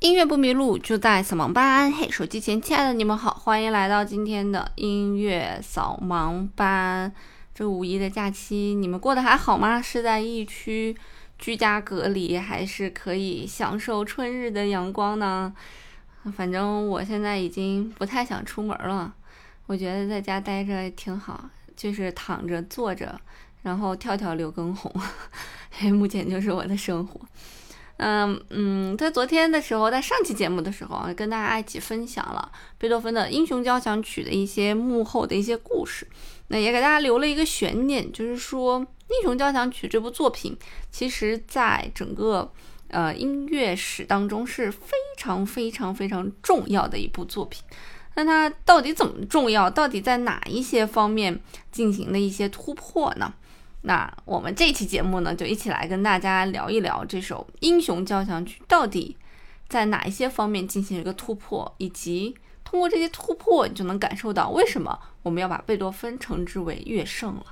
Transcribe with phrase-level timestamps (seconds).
[0.00, 1.92] 音乐不迷路，就在扫盲班。
[1.92, 7.12] 嘿，手机前亲爱的你们好，欢迎来到今天的音乐扫盲班。
[7.54, 9.82] 这五一的假期，你们过得还好吗？
[9.82, 10.96] 是在疫区
[11.38, 15.52] 居家隔离，还是可以享受春日的阳光呢？
[16.34, 19.12] 反正我现在已经不太想出门了，
[19.66, 23.20] 我觉得在家待着挺好，就是躺着、坐着，
[23.60, 24.90] 然后跳跳刘畊宏，
[25.70, 27.20] 嘿，目前就是我的生活。
[28.02, 36.08] 嗯嗯，在昨天的时候，在上期节目的时候，跟大家一起分享了贝多芬的《英雄交响曲》的一些幕后的一些故事。
[36.48, 40.56] 那也给大家留了一个悬念，就是说《英雄交响曲》这部作品，
[40.90, 42.50] 其实在整个
[42.88, 47.62] 呃音乐史当中是非常非常非常重要的一部作品。
[48.14, 49.68] 那它到底怎么重要？
[49.68, 51.38] 到底在哪一些方面
[51.70, 53.34] 进行了一些突破呢？
[53.82, 59.16] 那我们这期节目呢，就一起来跟大家聊一聊这首英雄交响曲到底
[59.68, 67.46] 在哪一些方面进行一个突破，以及通过这些突破，你就能感受到为什么我们要把贝多芬称之为乐圣了。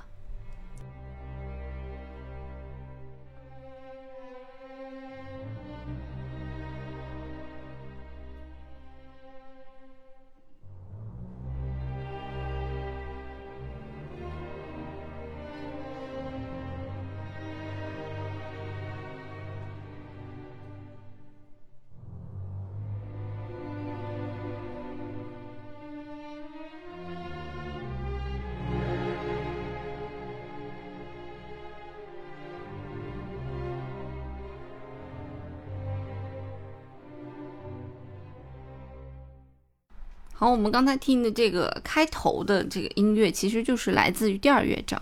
[40.39, 44.97] 好，我们刚才听的这个开头的这个音乐，其实就是来自于第二乐章。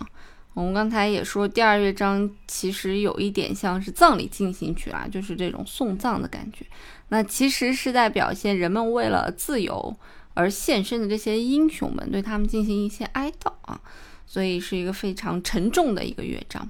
[0.56, 6.66] 我们刚才也说，第二乐章其实有一点像是葬礼进行曲啊，就是这种送葬的感觉。
[7.10, 9.96] 那其实是在表现人们为了自由
[10.34, 13.80] 而献身的这些英雄们，对他们进行一些哀悼啊，
[14.26, 16.68] 所以是一个非常沉重的一个乐章。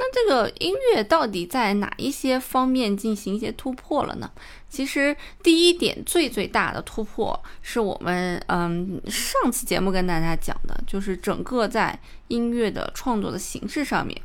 [0.00, 4.30] 那这个音乐到底在哪一些方面进行一些突破了呢？
[4.68, 11.98] 其实第一点最最大的突破是我们嗯上次节目跟大家讲的，就是整个在
[12.28, 14.16] 音乐的创作的形式上面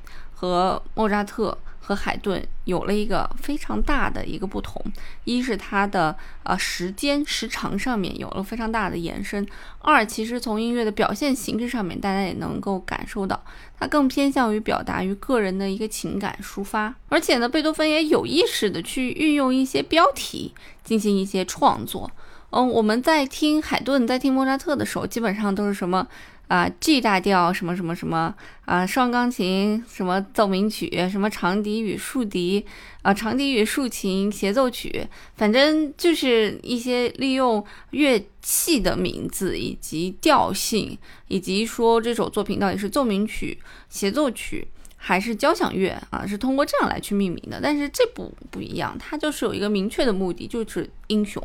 [0.44, 1.58] 和莫扎特。
[1.86, 4.82] 和海顿有了一个非常大的一个不同，
[5.26, 9.46] 一是它的呃时间时长上面有了非常大的延伸，
[9.80, 13.44] 二其实从音乐的表现形式上面，大家也能够感受到，
[13.78, 20.54] 它更偏向于表达于个人的一个情感抒发，而且呢，贝多芬也有意识的去运用一些标题
[20.86, 22.10] 进行一些创作。
[22.52, 26.08] 嗯，我们在听海顿在听莫扎特的时候，基本上都是什么？
[26.48, 28.34] 啊，G 大调什么什么什么
[28.66, 32.64] 啊，双钢琴什么奏鸣曲，什么长笛与竖笛
[33.02, 43.58] 啊，长笛与竖琴协奏曲，反正就是一些利用乐器的名字以及调性，以及说这首作品到底是奏鸣曲、
[43.90, 44.68] 协奏曲
[45.06, 47.60] 还是交响乐啊，是通过这样来去命名的。
[47.62, 51.44] 但是这部不一样，它就是有一个明确的目的，就是英雄。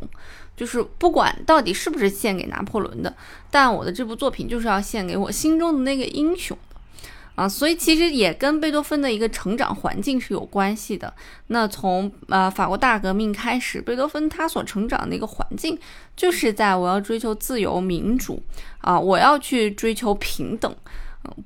[0.56, 3.12] 就是不管到底是不是献给拿破仑的，
[3.50, 6.80] 但我的这部作品就是要献给我心中的那个英雄的
[7.36, 11.14] 啊，所以其实也跟贝多芬的一个成长环境是有关系的。
[11.48, 15.78] 那从呃法国大革命开始，贝多芬他所成长的一个环境
[16.16, 18.42] 就是在我要追求自由民主
[18.78, 20.74] 啊，我要去追求平等。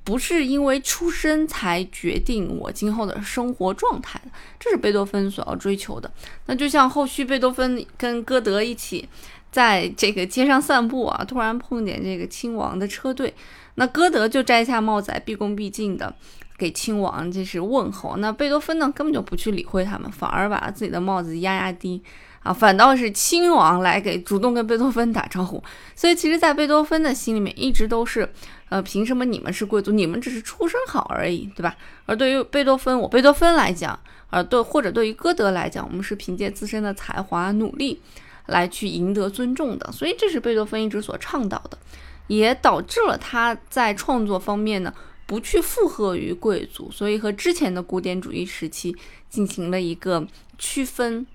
[0.05, 6.11] 不是因为出生才决定我今后的生活状态的，这是贝多芬所要追求的。
[6.47, 9.09] 那就像后续贝多芬跟歌德一起
[9.51, 13.35] 在这个街上散步啊，突然碰见这个亲王的车队，
[13.75, 16.15] 那歌德就摘下帽子，毕恭毕敬的
[16.57, 18.17] 给亲王这是问候。
[18.19, 22.03] 那贝多芬呢，根本就不去理会他们，反而把自己的帽子压压低。
[22.43, 25.63] 啊，反倒是亲王来给主动跟贝多芬打招呼，
[25.95, 28.29] 所以其实，在贝多芬的心里面，一直都是，
[28.69, 31.77] 呃，凭什么你们是贵族，你们只是出身好而已，对吧？
[32.05, 33.97] 而对于贝多芬，我贝多芬来讲，
[34.29, 38.03] 而对或者对于歌德来讲，我们是凭借自身的才华努力
[38.47, 41.79] 来去赢得尊重的，所以这是贝多芬一直所倡导的，
[42.27, 44.93] 也导致了他在创作方面呢，
[45.27, 48.97] 不去附和于贵族，所以和之前的古典主义时期
[49.29, 50.27] 进行了一个
[50.59, 51.27] 区分。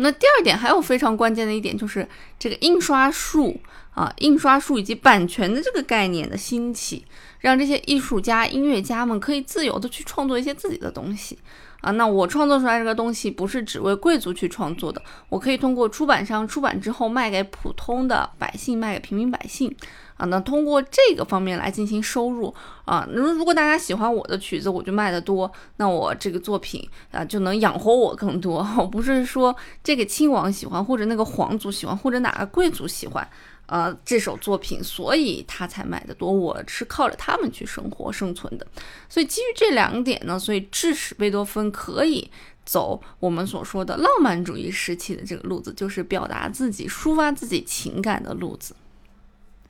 [0.00, 2.08] 那第二点还有非常关键的一点，就是
[2.38, 3.60] 这个印刷术
[3.94, 7.04] 啊，印刷术以及版权的这个概念的兴起，
[7.40, 11.36] 让这些艺术家、音乐家们可以自由的去创作一些自己的东西
[11.80, 11.90] 啊。
[11.90, 19.74] 那我创作出来这个东西不是只为贵族去创作的，我可以通过出版商出版之后卖给普通的百姓，卖给平民百姓
[20.18, 20.26] 啊。
[20.26, 22.54] 那通过这个方面来进行收入
[22.84, 23.08] 啊。
[23.10, 28.58] 如如果大家喜欢我的曲子，我就卖得多，那我这个作品啊就能养活我更多。
[28.76, 33.26] 我不是说这个亲王喜欢，或者那个皇族喜欢，或者哪个贵族喜欢。
[33.66, 36.32] 呃，这首作品，所以他才买的多。
[36.32, 38.66] 我是靠着他们去生活生存的，
[39.10, 42.30] 所以基于这两点呢，所以致使贝多芬可以
[42.64, 48.74] 走我们所说的浪漫主义时期的这个路子，就是表达自己、抒发自己情感的路子。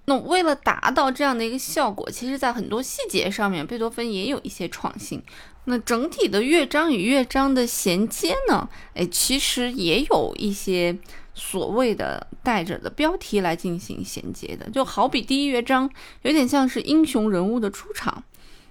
[0.09, 5.23] 那为了达到这样的一个效果，其实在很多细节上面，贝多芬也有一些创新。
[5.67, 10.99] 那整体的乐章与乐章的衔接呢，哎，其实也有一些。
[11.41, 15.89] 所谓的带着的标题来进行衔接的，就好比第一乐章
[16.23, 18.25] 有点像是英雄人物的出场，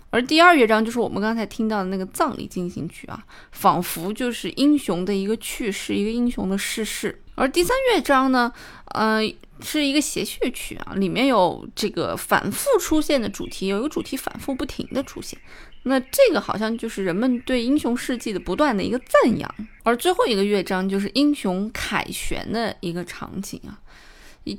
[0.09, 3.23] 而第二乐章就是我们刚才听到的那个葬礼进行曲啊，
[3.53, 7.21] 仿佛就是英雄的一个去世，一个英雄的逝世。
[7.37, 8.51] 而第三乐章呢，
[8.95, 9.21] 呃，
[9.61, 15.37] 是一个谐谑曲啊，里面有这个反复出现的主题，有一个主题反复不停的出现。
[15.83, 19.49] 那这个好像就是人们对英雄事迹的不断的一个赞扬，
[19.83, 23.79] 而最后一个乐章就是英雄凯旋的一个场景啊，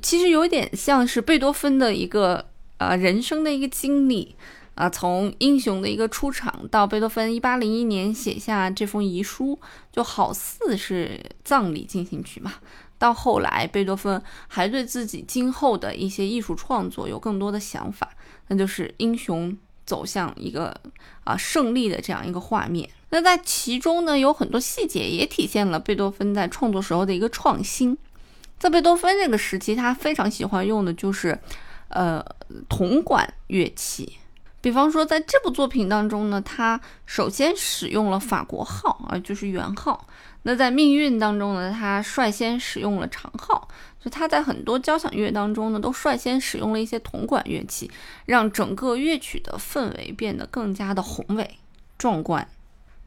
[0.01, 4.37] 其实有点像是贝多芬的一个呃人生的一个经历
[4.79, 9.59] 啊，从英雄的一个出场到贝多芬一八零一年写下这封遗书，
[9.91, 12.53] 就好似是葬礼进行曲嘛，
[12.97, 18.09] 到后来贝多芬还对自己今后的一些艺术创作有更多的想法，
[18.47, 19.57] 那就是英雄。
[19.85, 20.79] 走向一个
[21.23, 27.97] 啊胜利的这样一个画面，那在其中呢，有很多细节也体现了贝多芬在创作时候的一个创新。
[28.59, 31.35] 在贝多芬这个时期，他非常喜欢用的就是
[31.87, 32.23] 呃
[32.69, 34.17] 铜管乐器。
[34.61, 40.07] 比方说，在这部作品当中呢，他首先使用了法国号啊，就是圆号。
[40.43, 43.67] 那在命运当中呢，他率先使用了长号。
[44.01, 47.91] 就他在很多交响乐当中呢，都率先使用了一些铜管乐器，
[48.25, 51.57] 让整个乐曲的氛围变得更加的宏伟
[51.97, 52.47] 壮观。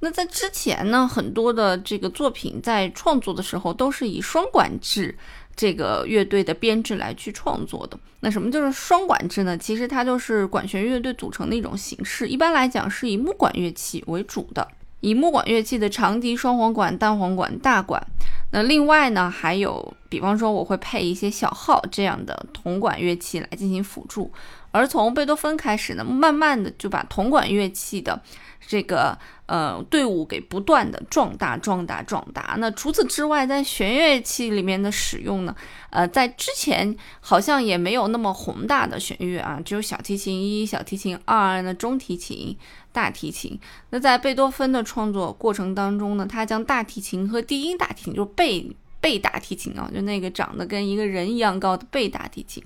[0.01, 5.17] 那在之前呢，很多的这个作品在创作的时候都是以双管制
[5.55, 7.99] 这个乐队的编制来去创作的。
[8.21, 9.59] 那什么就是双管制呢？
[9.59, 14.67] 其实它就是管弦乐队组成的一种形式，一般来讲是以木管乐器为主的，
[15.01, 18.01] 以木管乐器的长笛、双簧管、单簧管、大管。
[18.53, 24.31] 那另外呢，还有，比方说我会配一些小号这样的铜管乐器来进行辅助，
[24.71, 28.21] 而从贝多芬开始呢，慢慢的就把铜管乐器的
[28.67, 29.19] 这个
[29.53, 32.57] 呃队伍给不断的壮大、壮大、壮大。
[32.59, 35.55] 那除此之外，在弦乐器里面的使用呢，
[35.91, 42.57] 呃，在之前好像也没有那么宏大的弦乐啊，只有小提琴一、小提琴二，那中提琴。
[42.95, 43.59] 大提琴，
[43.89, 48.71] 那在贝多芬的创作过程当中呢，他将大提琴和低音大提琴，就贝
[49.01, 52.63] 贝大提琴啊，就那个长得跟一个人一样高的贝大提琴。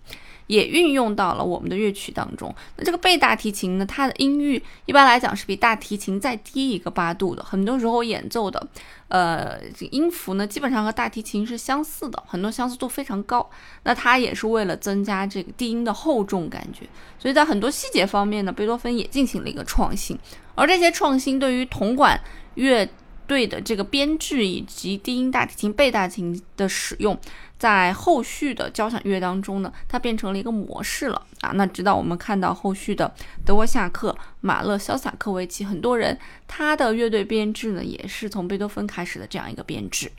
[0.46, 2.54] 也运用到了我们的乐曲当中。
[2.76, 7.42] 那这个贝大提琴呢，它的音域一般来讲是比大提琴再低一个八度的。
[7.42, 8.66] 很多时候演奏的，
[9.08, 9.58] 呃，
[9.90, 13.48] 音符呢，基本上和大提琴是相似的，很多相似度非常高。
[13.82, 16.86] 那它也是为了增加这个低音的厚重感觉。
[17.18, 20.18] 所以在很多细节方面呢，贝多芬也进行了一个创新。
[20.54, 22.18] 而这些创新对于铜管
[22.54, 22.88] 乐
[23.26, 27.18] 队的这个编制以及低音大提琴、贝大提琴的使用。
[27.58, 31.52] 在后续的交响乐当中呢，它变成了一个模式了啊。
[31.54, 33.10] 那直到我们看到后续的
[33.46, 40.12] 德沃夏克、马勒、肖斯塔科维奇，很多人他的乐队编制呢，也是从贝多芬开始的这样一个编制。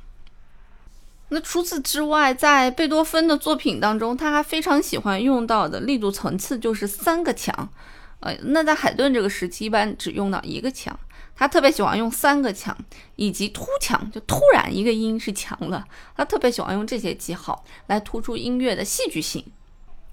[1.29, 7.69] 那除此之外，在贝多芬的作品当中，他还非常喜欢用到的力度层次就是三个强。
[8.19, 10.97] 呃，那在海顿这个时期，一般只用到一个强。
[11.35, 12.75] 他特别喜欢用三个强
[13.15, 15.85] 以及突强，就突然一个音是强了。
[16.15, 19.45] 他特别喜欢用这些记号来突出音乐的戏剧性。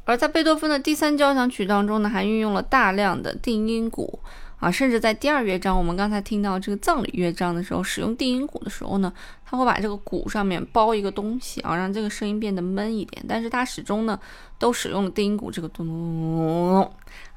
[0.04, 4.18] 而在贝多芬的第三交响曲当中呢，还运用了大量的定音鼓
[4.60, 9.10] 啊，甚至在第二乐章，我们刚才听到这个葬礼乐章的时候，使用定音鼓的时候呢，
[9.46, 13.24] 他会把这个鼓上面包一个东西啊，让这个声音变得闷一点。
[13.26, 14.20] 但是他始终呢，
[14.58, 16.92] 都使用了定音鼓这个咚。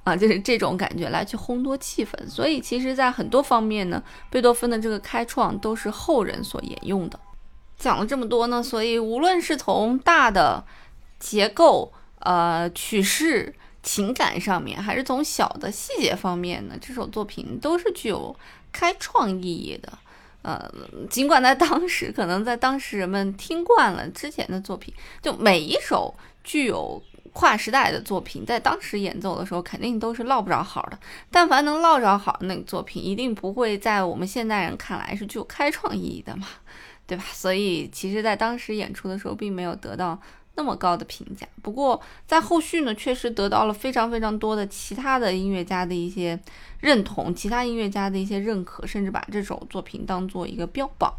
[0.08, 7.20] 啊，就是这种感觉来去烘托气氛，所以其实，在很多方面呢，贝多芬的这个开创都是后人所沿用的。
[7.78, 10.64] 讲了这么多呢，所以无论是从大的
[11.20, 18.34] 结构、呃曲式、情感上面，还是从小的细节方面呢，这首作品都是具有
[18.72, 19.92] 开创意义的。
[20.44, 20.72] 呃，
[21.10, 27.04] 尽管在当时，可能在当时人们听惯了之前的作品，就每一首具有。
[27.38, 30.98] 跨时代的作品在当时演奏的时候，肯定都是落不着好的。
[31.30, 36.48] 但凡能落着好那个作品，一定不会在我们现代人看来是具有开创意义的嘛，
[37.06, 37.24] 对吧？
[37.32, 40.20] 所以，其实，在当时演出的时候，并没有得到
[40.56, 41.46] 那么高的评价。
[41.62, 46.40] 不过在后续呢，确实得到了非常非常多的其他的音乐家的一些
[46.80, 51.14] 认同，其他音乐家的一些认可，甚至把这首作品当做一个标榜。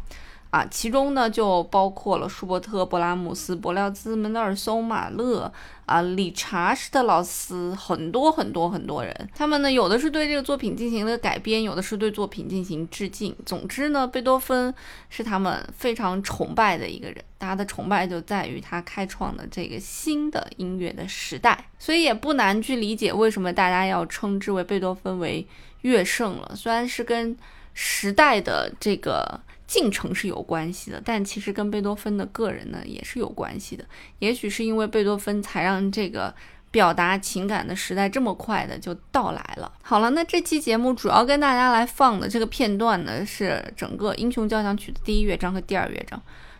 [0.51, 5.51] 啊，其中呢就包括了舒伯特、勃拉姆斯、伯廖兹、门德尔松、马勒
[5.85, 9.29] 啊、理查施特劳斯，很多很多很多人。
[9.35, 13.35] 他们呢有的是对这个作品进行了改编，有的是对作品进行致敬。
[13.45, 14.73] 总之呢，贝多芬
[15.07, 17.23] 是他们非常崇拜的一个人。
[17.37, 25.47] 大家的崇拜就在于他开创的这个新的音乐的时代，所以也不难去理解为什么大家要称之为贝多芬为
[25.81, 26.55] 乐圣了。
[26.55, 27.37] 虽然是跟
[27.75, 29.39] 时代的这个。
[29.69, 33.85] 进程是有关系的，但其实跟贝多芬的个人呢也是有关系的。
[34.17, 36.33] 也许是因为贝多芬，才让这个
[36.71, 39.71] 表达情感的时代这么快的就到来了。
[39.83, 46.19] 好了，那这期节目主要跟大家来放的这个片段呢，是整个《英雄交响曲》的第一乐章和第二乐章。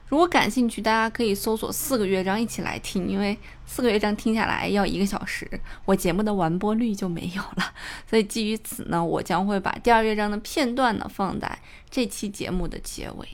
[0.09, 5.47] 如果感兴趣，大家可以搜索四个乐章一起来听，因为四个乐章听下来要一个小时，
[5.85, 7.71] 我节目的完播率就没有了。
[8.09, 13.27] 所以基于此呢，我将会把第二乐章的片段呢放在这期节目的结尾。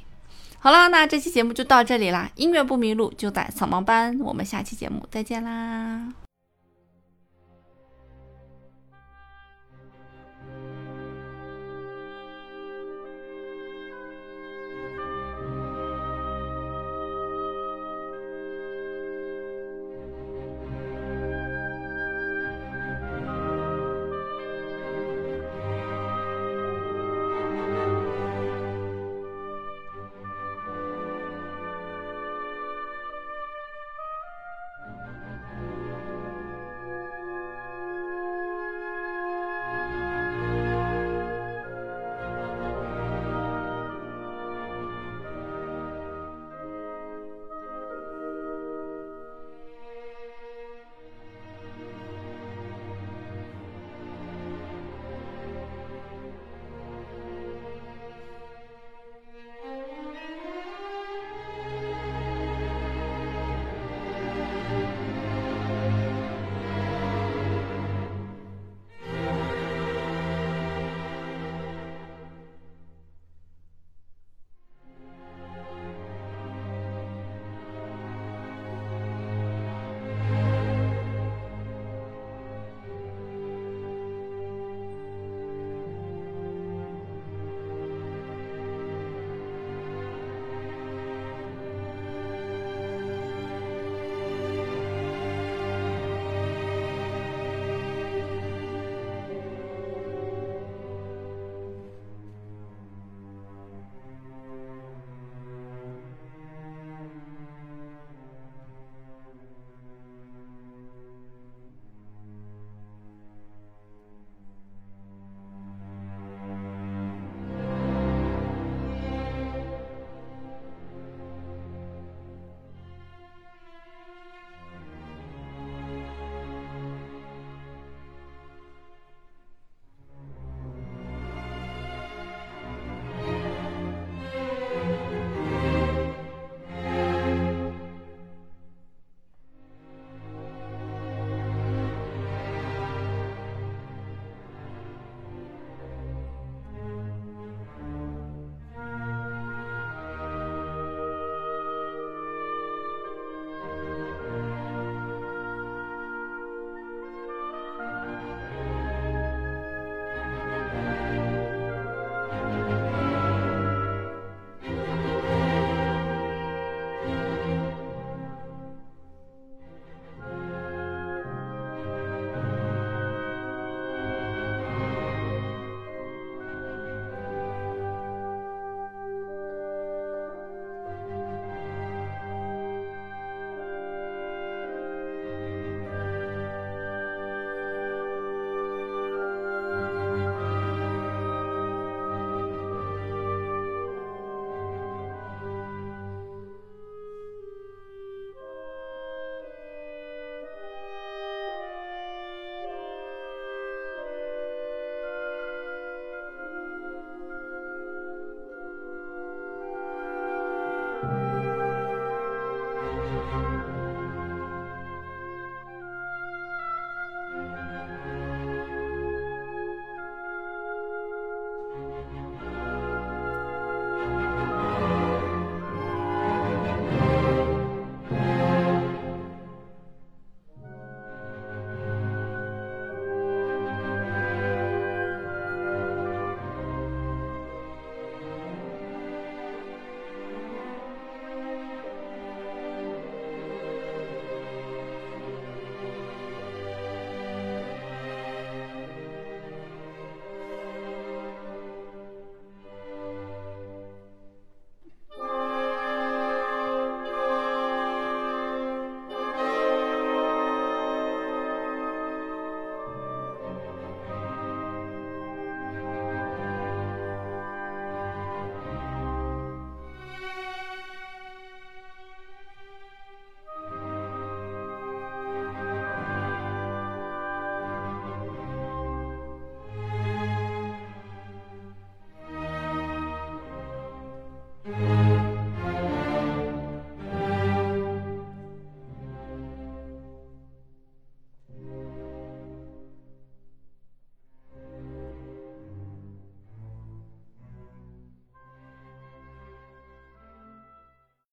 [0.60, 6.25] 好了，那这期节目就到这里啦，音乐不迷路就在扫盲班，我们下期节目再见啦。